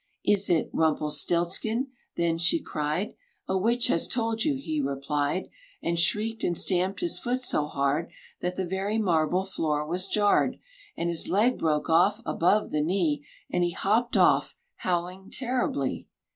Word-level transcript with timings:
"Is 0.25 0.49
it 0.49 0.71
Rumpelstiltskin?" 0.73 1.89
then 2.15 2.39
she 2.39 2.59
cried. 2.59 3.13
"A 3.47 3.55
witch 3.55 3.85
has 3.85 4.07
told 4.07 4.43
you," 4.43 4.55
he 4.55 4.81
replied, 4.81 5.51
And 5.83 5.99
shrieked 5.99 6.43
and 6.43 6.57
stamped 6.57 7.01
his 7.01 7.19
foot 7.19 7.43
so 7.43 7.67
hard 7.67 8.09
That 8.41 8.55
the 8.55 8.65
very 8.65 8.97
marble 8.97 9.43
floor 9.43 9.85
was 9.85 10.07
jarred; 10.07 10.57
And 10.97 11.07
his 11.07 11.29
leg 11.29 11.59
broke 11.59 11.87
off 11.87 12.19
above 12.25 12.71
the 12.71 12.81
knee, 12.81 13.23
And 13.51 13.63
he 13.63 13.73
hopped 13.73 14.17
off, 14.17 14.55
howling 14.77 15.29
terribly. 15.29 16.07